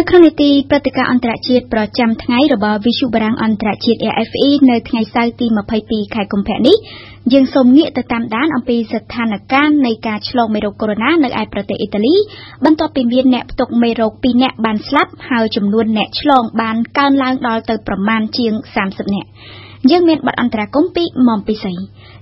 [0.00, 5.46] នៅក្នុងនីតិព្រឹត្តិការណ៍អន្តរជាតិប្រចាំថ្ងៃរបស់វិទ្យុបារាំងអន្តរជាតិ AFE នៅថ្ងៃសៅរ៍ទី
[5.80, 6.76] 22ខែកុម្ភៈនេះ
[7.32, 12.14] យើងសូមងាកទៅតាមដានអំពីស្ថានភាពនៃការឆ្លងមេរោគកូវីដ -19 នៅឯប្រទេសអ៊ីតាលី
[12.64, 18.52] បន្ទាប់ពីមានអ្នកផ្ទុកមេរោគ2នាក់បានស្លាប់ហើយចំនួនអ្នកឆ្លងបានកើនឡើងដល់ទៅប្រមាណជាង
[18.84, 19.28] 30នាក់
[19.90, 21.72] យើងមានបទអន្តរាគមន៍ពីមុំពិសី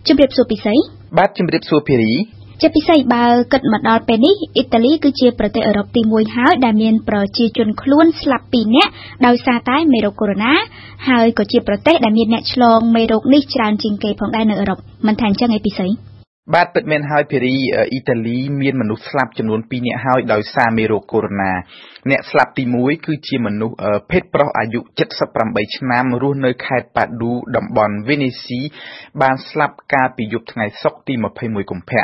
[0.06, 0.74] ជម្រាបសួរពិសី
[1.18, 2.12] បាទជម្រាបសួរភីរី
[2.60, 8.92] ជាពិសេសបើគិតមកដល់ពេលនេះអ៊ីតាលីគឺជាប្រទេសអឺរ៉ុបទី1ហើយដែលមានប្រជាជនខ្លួនស្លាប់2នាក់
[9.26, 10.38] ដោយសារតែមេរោគកូវីដ
[10.74, 16.07] -19 ហើយក៏ជាប្រទេសដែលមានអ្នកឆ្លងមេរោគនេះច្រើនជាងគេផងដែរនៅអឺរ៉ុបមិនថាអញ្ចឹងឯពិសេស
[16.54, 21.32] បាទពិតមែនហើយភេរីអ៊ីតាលីមានមនុស្សស្លាប់ចំនួន2នាក់ហើយដោយសារមេរោគកូវីដ
[21.70, 23.76] -19 អ្នកស្លាប់ទី1គឺជាមនុស្ស
[24.10, 24.80] ភេទប្រុសអាយុ
[25.28, 28.60] 78ឆ្នាំរស់នៅខេត្តប៉ាឌូតំបន់វេនេស៊ី
[29.22, 32.02] បានស្លាប់កាលពីយប់ថ្ងៃសុក្រទី21កុម្ភៈ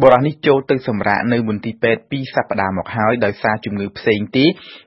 [0.00, 4.44] បុរសនេះចូលទៅសម្រាកនៅមន្ទីរពេទ្យពីរសប្តាហ៍មកហើយដោយសារជំងឺផ្សេងទេ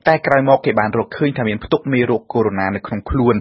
[0.08, 3.34] តែក្រោយមកគេបានរកឃើញថាមានផ្ទុកមេរោគកូវីដ -19 នៅក្នុងខ្លួន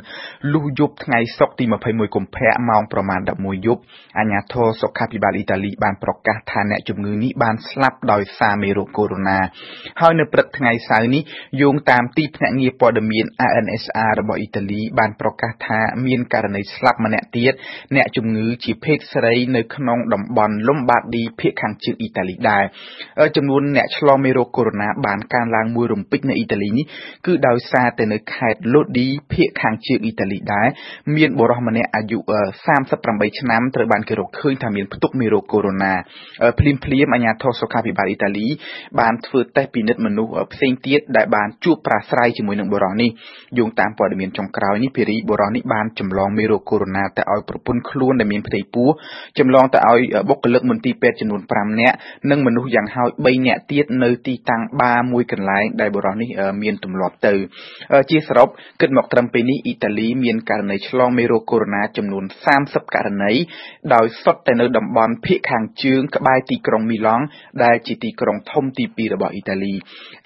[0.54, 3.82] លុះយប់ថ្ងៃសុក្រទី21កុម្ភៈម៉ោងប្រមាណ11យប់
[4.18, 9.22] អាជ្ញាធរសុខាភិបាលអ៊ីតាលីបានប្រកាសថាអ្នកជំងឺនេះបានស្លាប់ដោយសារមេរោគកូវីដ
[9.60, 11.24] -19 ហើយនៅព្រឹកថ្ងៃសៅរ៍នេះ
[11.62, 17.54] យោងតាមទីភ្នាក់ងារព័ត៌មាន ANSA របស់អ៊ីតាលីបានប្រកាសថាមានករណីស្លាប់ម្នាក់ទៀត
[17.96, 22.63] អ្នកជំងឺជាភេទស្រីនៅក្នុងតំបន់លំបាឌីភាគខាងជើងអ៊ីតាលីដែរ
[23.35, 26.85] ចំនួនអ្នកឆ្លងមេរោគកូវីដ -19 បានកើនឡើងមួយរំពេចនៅអ៊ីតាលីនេះ
[27.26, 30.68] គឺដោយសារតែនៅខេត្តលូឌីភាគខាងជើងអ៊ីតាលីដែរ
[31.16, 32.20] មានបុរសម្នាក់អាយុ
[32.78, 35.76] 38ឆ្នាំត្រូវបានគេរកឃើញថាមានផ្ទុកមេរោគកូវីដ
[36.13, 38.48] -19 ភ្លាមភ្លាមអាជ្ញាធរសុខាភិបាលអ៊ីតាលី
[38.99, 43.09] បានធ្វើតេស្តពិនិត្យមនុស្សផ្សេងទៀតដែលបានជួបប្រាស្រ័យជាមួយនឹងបុរសនេះ
[43.57, 48.89] យោងតាមព័ត៌មានចុងក្រោយនេះភេរីបុរសនេះបានចម្លងមេរោគកូវីដ -19 ទៅឲ្យប្រពន្ធខ្លួនដែលមានផ្ទៃពោះ
[49.39, 51.95] ចម្លងទៅឲ្យបុគ្គលិកមន្ទីរពេទ្យចំនួន5នាក់
[52.29, 56.29] និងមនុស្សយ៉ាងហោច3នាក់ទៀតនៅទីតាំងបារមួយកន្លែងដែលបុរសនេះ
[56.61, 57.34] មានទម្លាប់ទៅ
[58.09, 58.48] ជាសរុប
[58.82, 62.23] គិតមកត្រឹមពេលនេះអ៊ីតាលីមានករណីឆ្លងមេរោគកូវីដ -19 ចំនួន
[62.59, 63.34] 30ករណី
[63.93, 67.23] ដោយសុទ្ធតែនៅតំបន់ភាគខាងជើងក្បែរទីក្រុងមីឡង់
[67.63, 69.73] ដែលជាទីក្រុងធំទី2របស់អ៊ីតាលី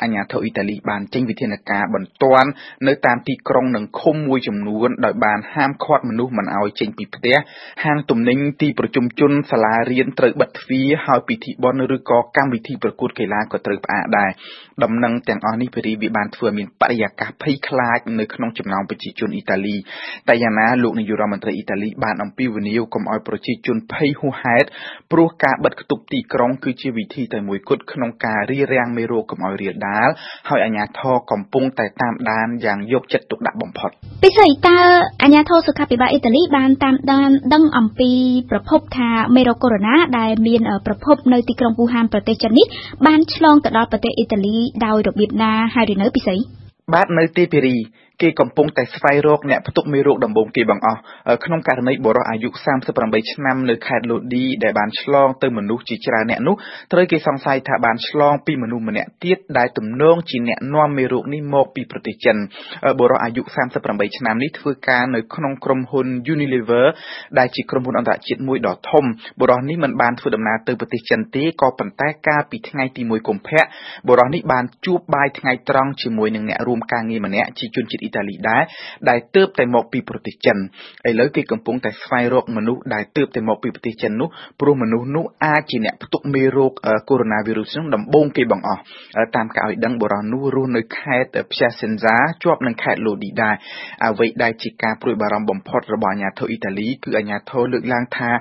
[0.01, 2.49] អាជ្ញាធរអ៊ីតាលីបានចេញវិធានការបន្ទាន់
[2.87, 7.35] នៅតាមទីក្រុងនិងឃុំមួយចំនួនដោយបានហាមឃាត់មនុស្សមិនឲ្យចេញពីផ្ទះ
[7.83, 14.31] ហាងទំនិញទីប្រជុំជនសាលារៀនត្រូវបិទទ្វារហើយពិធីបុណ្យឬក៏កម្មវិធីប្រកួតកីឡាក៏ត្រូវផ្អាកដែរ
[14.83, 19.75] ដំណឹងទាំងអស់នេះភារីវាបានធ្វើឲ្យមានបរិយាកាសភ័យខ្លាចនៅក្នុងចំណោមប្រជាជនអ៊ីតាលី
[20.27, 24.67] តែយ៉ាងណាលោកនាយករដ្ឋមន្ត្រីអ៊ីតាលីបានអំពាវនាវកុំឲ្យប្រជាជនភ័យហួសហេតុ
[25.11, 30.09] ព្រោះការបិទគប់ទីក្រុងគឺជាវិធីតែមួយគត់ក្នុងការរារាំងមេរោគកុំឲ្យរាលដាល
[30.49, 33.89] ហើយអាជ្ញាធរកំពុងតែតាមដានយ៉ាងយកចិត្តទុកដាក់បំផុត
[34.23, 34.79] ពិសេសតើ
[35.23, 38.11] អាជ្ញាធរសុខាភិបាលអ៊ីតាលីបានតាមដានដឹងអំពី
[38.51, 42.65] ប្រភពថាមេរោគកូវីដ -19 ដែលមានប្រភពនៅទីក្រុងវូហានប្រទេសចិននេះ
[43.07, 46.39] បានឆ្លងទៅដល់ប្រទេសអ៊ីតាលីដោយរបៀបណាហើយឬនៅពិសេស
[46.93, 47.77] បាទនៅទីពេរី
[48.21, 50.99] គេកំពុងតែស្វែងរកអ្នកផ្ទុកមេរោគដំបូងគេបង្អស់
[51.45, 52.49] ក្នុងករណីបុរសអាយុ
[52.89, 56.55] 38ឆ្នាំនៅខេត្តលូឌីដែលបានឆ្លងទៅមនុស្សជាច្រើនអ្នកនោះ
[56.91, 62.37] ត្រូវគេសង្ស័យថាបានឆ្លងពីមនុស្សម្នាក់ទៀតដែលទំនងជាអ្នកនាំមេរោគនេះមកពីប្រទេសចិន
[62.99, 63.41] បុរសអាយុ
[63.79, 66.85] 38ឆ្នាំនេះធ្វើការនៅក្នុងក្រុមហ៊ុន Unilever
[67.39, 69.03] ដែលជាក្រុមហ៊ុនអន្តរជាតិមួយដ៏ធំ
[69.39, 73.63] បុរសនេះមិនបានធ្វើដំណើរទៅប្រទេសចិនទេក៏ប៉ុន្តែកាលពីថ្ងៃទី1កុម្ភៈ
[74.07, 78.63] បុរសនេះបានជួបបាយថ្ងៃត្រង់ជាមួយនឹងអ្នករួមការងារម្នាក់ជាជនជាតិអ៊ីតាលីដែរ
[79.09, 80.57] ដែលទើបតែមកពីប្រទេសចិន
[81.09, 84.29] ឥឡូវគេកំពុងតែស្វែងរកមនុស្សដែលទើបតែមកពីប្រទេសចិននោះ
[84.59, 86.71] ព្រោះមនុស្សនោះអាចជាអ្នកផ្ទុកមេរោគ
[87.09, 88.81] កូវីដ -19 នោះដំបូងគេបង្អស់
[89.35, 93.55] តាមការឲ្យដឹងបុរសនោះរស់នៅខេត្តផ្ទះសិនសាជាប់នឹងខេត្តលូឌីដែរ
[94.05, 98.31] អ្វីដែលជាការព្រួយបារម្ភបំផុតរបស់អាជ្ញាធរអ៊ីតាលីគឺអាជ្ញាធរលើកឡើងថា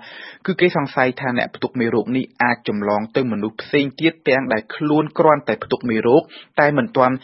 [0.46, 6.22] គឺគេសង្ស័យថាអ្នកផ្ទុកមេរោគនេះអាចចម្លងទៅមនុស្សផ្សេងទៀតទាំងដែលខ្លួនគ្រាន់តែផ្ទុកមេរោគ
[6.60, 7.14] តែមិនទាន់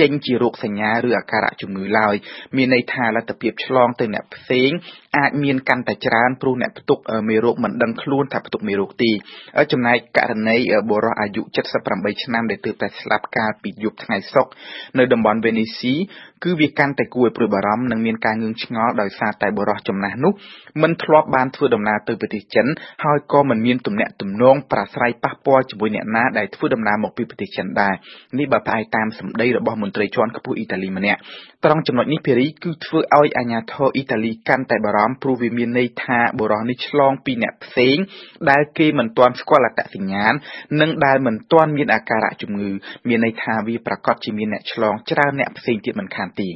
[0.00, 2.14] ចេញជារោគសញ្ញាឬអាការៈជំងឺឡើយ
[2.56, 4.70] មានន័យថាលទ្ធភាពឆ្លងទៅអ្នកផ្សេង
[5.18, 6.98] អាចមានកាន់តែច្រើនព្រោះអ្នកផ្ទុក
[7.28, 9.10] មេរោគមិនដឹងខ្លួនថាផ្ទុកមេរោគទេ
[9.72, 10.56] ចំណែកករណី
[10.90, 11.42] បុរសអាយុ
[11.82, 14.50] 78ឆ្នាំដែលទើបតែស្លាប់កាលពីយប់ថ្ងៃសុក្រ
[14.98, 15.94] នៅតំបន់វេនីស៊ី
[16.44, 20.32] គឺវាកាន់តែគួរឲ្យព្រួយបារម្ភនិងមានការងឿងឆ្ងល់ដោយសារតែបុរសចំណាស់នោះ
[20.82, 22.66] មិនធ្លាប់បានធ្វើដំណើរទៅប្រទេសចិន
[23.04, 27.94] ហើយក៏មិនមានទំនាក់ទំនងប្រាស្រ័យប៉ះពាល់ជាមួយអ្នកណាដែលធ្វើដំណើរមកពីប្រទេសចិនដែរ
[28.38, 31.18] នេះបើផ្អែកតាមសម្ដីរបស់មន្ត្រីជាន់ខ្ពស់អ៊ីតាលីម្នាក់
[31.64, 37.96] ត្រង់ចំណុចនេះភារីគឺធ្វើឲ្យអាជ្ញាធរអ៊ីតាលីកាន់តែបារម្ភព្រោះវាមានន័យថាបុរសនេះឆ្លងពីអ្នកផ្សេង
[38.50, 40.32] ដែលគេមិនទាន់ស្គាល់អត្តសញ្ញាណ
[40.80, 42.70] និងដែលមិនទាន់មានអាការៈជំងឺ
[43.08, 46.50] មានន័យថាវាប្រកាសជាមានអ្នកឆ្លងច្រើនអ្នកផ្សេងទៀតមិនខានទេ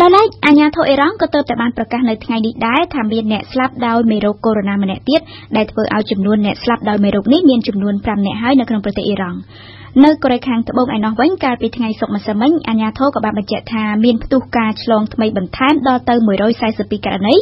[0.00, 5.20] ដល់ឡែកអាញាធរអ៊ីរ៉ង់ក៏ទើបតែបានប្រកាសនៅថ្ងៃនេះដែរថាមានអ្នកស្លាប់ដោយមេរោគកូវីដ -19 ម្នាក់ទៀត
[5.56, 9.38] ដែលធ្វើឲ្យចំនួនអ្នកស្លាប់ដោយមេរោគនេះមានចំនួន5នាក់ហើយនៅក្នុងប្រទេសអ៊ីរ៉ង់
[10.04, 16.14] នៅកូរ៉េខាងត្បូងឯណោះវិញកាលពីថ្ងៃសុក្រម្សិលមិញអាញាធរក៏បានបញ្ជាក់ថាមានផ្ទុះការឆ្លងថ្មីបន្ថែមដល់ទៅ
[16.60, 17.34] 142ករណី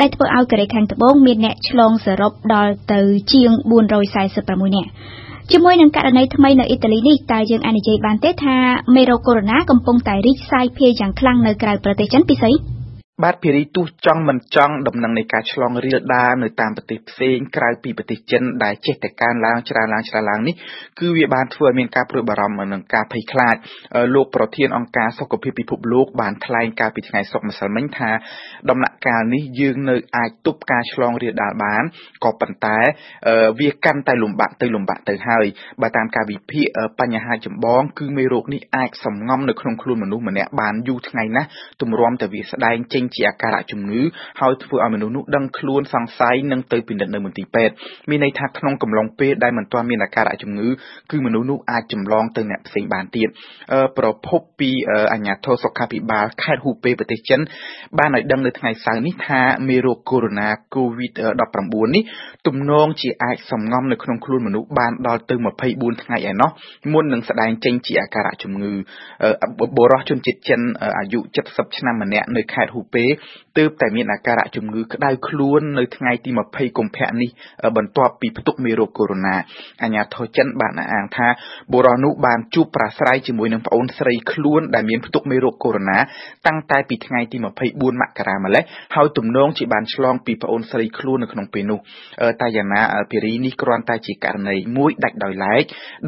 [0.00, 3.00] ដែលធ្វើឲ្យកូរ៉េខាងត្បូងមានអ្នកឆ្លងសរុបដល់ទៅ
[3.32, 3.50] ជាង
[4.12, 4.90] 446នាក់
[5.54, 8.56] ជាមួយនឹងករណីថ្មីនៅអ៊ីតាលីនេះតើយើងអាចនិយាយបានទេថា
[8.94, 12.54] មេរោគកូវីដ -19 កំពុងតែរីកសាយភាយយ៉ាងខ្លាំងនៅក្រៅប្រទេសចិនពិសេស
[13.22, 20.54] បាទភារីទោះចង់មិនចង់ដំណឹងនៃការឆ្លងរាលដាលនៅតាមប្រទេសផ្សេងក្រៅពីប្រទេសចិនដែលចេះតែកើនឡើងច្រើនឡើងច្រើនឡើងនេះ
[21.00, 23.56] គឺវាបានធ្វើឲ្យមានការព្រួយបារម្ភនិងការភ័យខ្លាច
[24.14, 28.10] លោកប្រធានអង្គការសុខភាពពិភពលោកបានថ្លែងកាលពីថ្ងៃសុក្រម្សិលមិញថា
[28.70, 31.82] ដំណាក់កាលនេះយើងនៅអាចទប់ការឆ្លងរាលដាលបាន
[32.24, 32.78] ក៏ប៉ុន្តែ
[33.60, 35.46] វាកាន់តែលំបាកទៅលំបាកទៅហើយ
[35.82, 36.66] បើតាមការវិភាគ
[37.00, 41.48] បញ្ហាចម្បងគឺមេរោគនេះអាចសំងំនៅក្នុងខ្លួនមនុស្សម្នាក់បានយូរថ្ងៃណាស់
[41.80, 44.02] ទម្រាំតែវាស្ដែងចេញជាអាការៈជំងឺ
[44.40, 47.74] ហើយធ្វើឲ្យមនុស្សនោះដឹងខ្លួនសង្ស័យនិងទៅពិនិត្យនៅមន្ទីរពេទ្យ
[48.10, 50.68] មានន័យថាក្នុងកំឡុងពេលដែលមិនទាន់មានអាការៈជំងឺ
[51.10, 53.28] គឺមនុស្សនោះអាចចម្លងទៅអ្នកផ្សេងបានទៀត
[53.98, 54.70] ប្រភពពី
[55.12, 57.40] អាជ្ញាធរសុខាភិបាលខេត្តហ៊ូពេប្រទេសចិន
[57.98, 62.02] បានឲ្យដឹងនៅថ្ងៃសៅរ៍នេះថាមេរោគកូវីដ -19 នេះ
[62.46, 65.34] ទំនងជាអាចសំងំនៅក្នុងខ្លួនមនុស្សបានដល់ទៅ
[65.68, 66.50] 24ថ្ងៃឯណោះ
[66.92, 68.72] មុននឹងស្ដែងចេញជាអាការៈជំងឺ
[69.76, 70.60] បុរសជនជាតិចិន
[70.98, 71.18] អាយុ
[71.48, 73.01] 70ឆ្នាំម្នាក់នៅខេត្តហ៊ូពេ
[73.58, 77.30] ទើបតែមានអាការៈជំងឺក្តៅខ្លួននៅថ្ងៃទី20កុម្ភៈនេះ
[77.76, 81.28] បន្ទាប់ពីផ្ទុកមេរោគកូវីដ -19 អាជ្ញាធរចិនបានអះអាងថា
[81.72, 85.82] បុរសនោះបានជួបប្រាស្រ័យជាមួយនឹងប្អូនស្រីខ្លួនដែលមានផ្ទុកមេរោគកូវីដ
[86.12, 87.36] -19 តាំងតែពីថ្ងៃទី
[87.70, 88.62] 24មករាម្លេះ
[88.94, 91.78] ហើយទំនងជាបានឆ្លងពីប្អូនស្រីខ្លួននៅក្នុងពេលនោះ
[92.40, 95.62] តែយ៉ាងណាភារីនេះគ្រាន់តែជាករណីមួយដាច់ដោយឡែក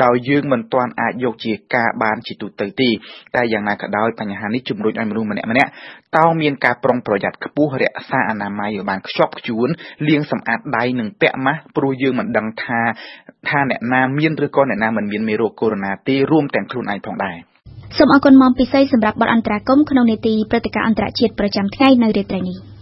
[0.05, 2.91] ដោយយើងមិនទាន់អាចយកជាការបានជាទូទៅទេ
[3.37, 5.71] តែយ៉ាងណាក៏ដោយបញ្ហានេះជំរុញឲ្យមនុស្សម្នាក់ម្នាក់
[6.17, 9.69] តើមានការប្រុងប្រយ័ត្នខ្ពស់រក្សាអនាម័យឲ្យបានខ្ជាប់ខ្ជួន
[10.09, 12.81] លាងសម្អាតដៃនិងពាក់ម៉ាស់ព្រោះយើងមិនដឹងថា
[13.49, 17.37] ថាអ្នកណាមានឬក៏អ្នកណាមិនមានមេរោគកូវីដ -19 ទេរួមទាំងខ្លួនឯងផងដែរ
[17.97, 22.74] សូមអរគុណមកពិសេសសម្រាប់បទអន្តរាគមន៍ក្នុងនេតិព្រឹត្តិការណ៍អន្តរជាតិប្រចាំថ្ងៃនៅរាត្រីនេះ